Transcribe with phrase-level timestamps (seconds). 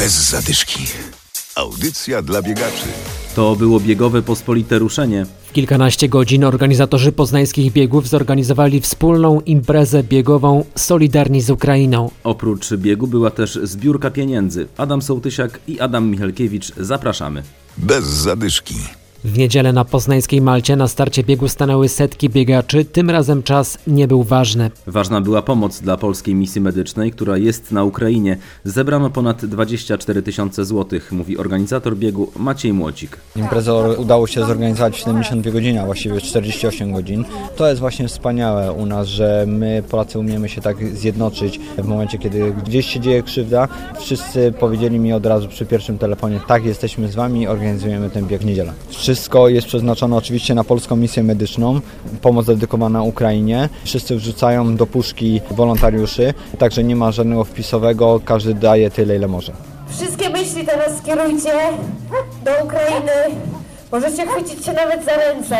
[0.00, 0.86] Bez zadyszki.
[1.54, 2.86] Audycja dla biegaczy.
[3.34, 5.26] To było biegowe pospolite ruszenie.
[5.46, 12.10] W kilkanaście godzin organizatorzy poznańskich biegów zorganizowali wspólną imprezę biegową Solidarni z Ukrainą.
[12.24, 14.68] Oprócz biegu była też zbiórka pieniędzy.
[14.76, 17.42] Adam Sołtysiak i Adam Michalkiewicz zapraszamy.
[17.78, 18.74] Bez zadyszki.
[19.24, 24.08] W niedzielę na poznańskiej Malcie na starcie biegu stanęły setki biegaczy, tym razem czas nie
[24.08, 24.70] był ważny.
[24.86, 28.36] Ważna była pomoc dla polskiej misji medycznej, która jest na Ukrainie.
[28.64, 33.16] Zebrano ponad 24 tysiące złotych, mówi organizator biegu Maciej Młocik.
[33.36, 37.24] Imprezę udało się zorganizować w 72 godziny, a właściwie 48 godzin.
[37.56, 42.18] To jest właśnie wspaniałe u nas, że my Polacy umiemy się tak zjednoczyć w momencie,
[42.18, 43.68] kiedy gdzieś się dzieje krzywda.
[43.98, 48.42] Wszyscy powiedzieli mi od razu przy pierwszym telefonie, tak, jesteśmy z Wami, organizujemy ten bieg
[48.42, 48.72] w niedzielę.
[49.10, 51.80] Wszystko jest przeznaczone oczywiście na polską misję medyczną,
[52.22, 53.68] pomoc dedykowana Ukrainie.
[53.84, 59.52] Wszyscy wrzucają do puszki wolontariuszy, także nie ma żadnego wpisowego, każdy daje tyle, ile może.
[59.88, 61.52] Wszystkie myśli teraz skierujcie
[62.44, 63.36] do Ukrainy.
[63.92, 65.56] Możecie chwycić się nawet za ręce.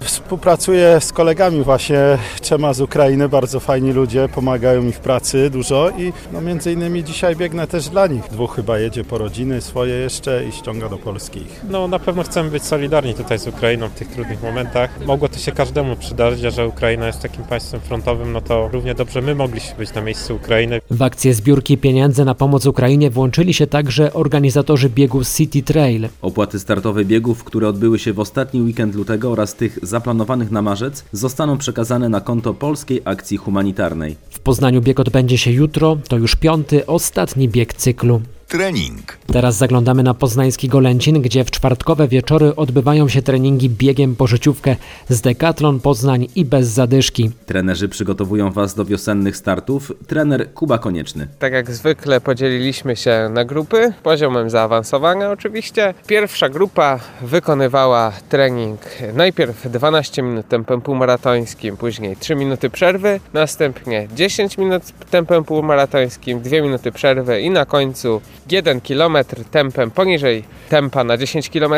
[0.00, 5.90] Współpracuję z kolegami właśnie trzema z Ukrainy, bardzo fajni ludzie, pomagają mi w pracy dużo
[5.98, 8.22] i no między innymi dzisiaj biegnę też dla nich.
[8.32, 11.40] Dwóch chyba jedzie po rodziny swoje jeszcze i ściąga do Polski.
[11.70, 15.06] No na pewno chcemy być solidarni tutaj z Ukrainą w tych trudnych momentach.
[15.06, 18.94] Mogło to się każdemu przydarzyć, a że Ukraina jest takim państwem frontowym, no to równie
[18.94, 20.80] dobrze my mogliśmy być na miejscu Ukrainy.
[20.90, 26.08] W akcję zbiórki pieniędzy na pomoc Ukrainie włączyli się także organizatorzy biegu City Trail.
[26.22, 31.04] Opłaty startowe biegów, które odbyły się w ostatni weekend lutego oraz tych zaplanowanych na marzec,
[31.12, 34.16] zostaną przekazane na konto Polskiej Akcji Humanitarnej.
[34.30, 38.20] W Poznaniu bieg odbędzie się jutro, to już piąty, ostatni bieg cyklu.
[38.50, 39.18] Trening.
[39.32, 44.76] Teraz zaglądamy na poznański Golęcin, gdzie w czwartkowe wieczory odbywają się treningi biegiem po życiówkę
[45.08, 47.30] z Decathlon Poznań i bez zadyszki.
[47.46, 49.92] Trenerzy przygotowują Was do wiosennych startów.
[50.06, 51.28] Trener Kuba Konieczny.
[51.38, 55.94] Tak jak zwykle podzieliliśmy się na grupy poziomem zaawansowania oczywiście.
[56.06, 58.80] Pierwsza grupa wykonywała trening
[59.14, 66.50] najpierw 12 minut tempem półmaratońskim, później 3 minuty przerwy, następnie 10 minut tempem półmaratońskim, 2
[66.62, 68.20] minuty przerwy i na końcu
[68.52, 69.16] 1 km
[69.50, 71.74] tempem poniżej tempa na 10 km.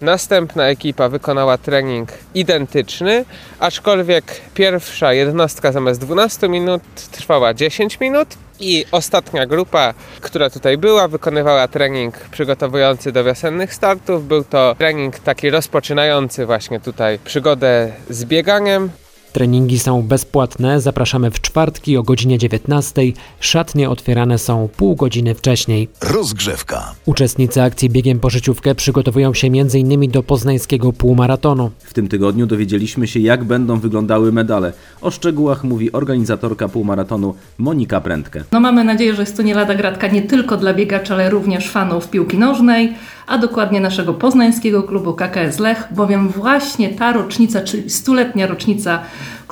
[0.00, 3.24] Następna ekipa wykonała trening identyczny,
[3.58, 4.24] aczkolwiek
[4.54, 8.28] pierwsza jednostka zamiast 12 minut trwała 10 minut.
[8.60, 14.26] I ostatnia grupa, która tutaj była, wykonywała trening przygotowujący do wiosennych startów.
[14.28, 18.90] Był to trening taki rozpoczynający właśnie tutaj przygodę z bieganiem.
[19.32, 23.02] Treningi są bezpłatne, zapraszamy w czwartki o godzinie 19.
[23.40, 25.88] Szatnie otwierane są pół godziny wcześniej.
[26.00, 26.94] Rozgrzewka.
[27.06, 30.10] Uczestnicy akcji Biegiem po życiówkę przygotowują się m.in.
[30.10, 31.70] do poznańskiego półmaratonu.
[31.78, 34.72] W tym tygodniu dowiedzieliśmy się, jak będą wyglądały medale.
[35.00, 38.44] O szczegółach mówi organizatorka półmaratonu Monika Prędkę.
[38.52, 41.70] No mamy nadzieję, że jest to nie lada gratka nie tylko dla biegaczy, ale również
[41.70, 42.94] fanów piłki nożnej,
[43.26, 49.00] a dokładnie naszego poznańskiego klubu KKS Lech, bowiem właśnie ta rocznica, czyli stuletnia rocznica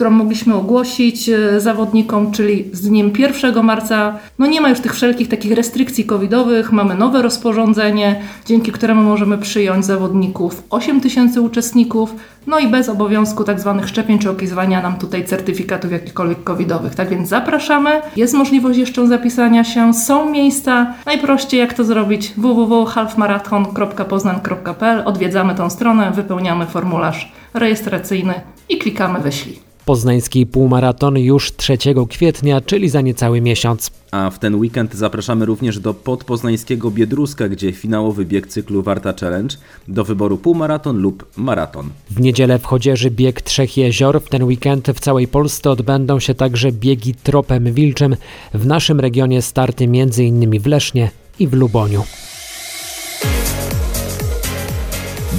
[0.00, 4.18] którą mogliśmy ogłosić e, zawodnikom, czyli z dniem 1 marca.
[4.38, 9.38] No nie ma już tych wszelkich takich restrykcji covidowych, mamy nowe rozporządzenie, dzięki któremu możemy
[9.38, 12.14] przyjąć zawodników 8 tysięcy uczestników,
[12.46, 16.94] no i bez obowiązku tak zwanych szczepień czy okazywania nam tutaj certyfikatów jakichkolwiek covidowych.
[16.94, 20.94] Tak więc zapraszamy, jest możliwość jeszcze zapisania się, są miejsca.
[21.06, 28.34] Najprościej jak to zrobić www.halfmarathon.poznan.pl Odwiedzamy tą stronę, wypełniamy formularz rejestracyjny
[28.68, 29.69] i klikamy wyślij.
[29.84, 31.78] Poznański półmaraton już 3
[32.08, 33.90] kwietnia, czyli za niecały miesiąc.
[34.10, 39.56] A w ten weekend zapraszamy również do podpoznańskiego Biedruska, gdzie finałowy bieg cyklu Warta Challenge
[39.88, 41.90] do wyboru półmaraton lub maraton.
[42.10, 44.22] W niedzielę w Chodzieży bieg Trzech Jezior.
[44.22, 48.16] W ten weekend w całej Polsce odbędą się także biegi tropem wilczym.
[48.54, 50.60] W naszym regionie starty m.in.
[50.60, 52.02] w Lesznie i w Luboniu.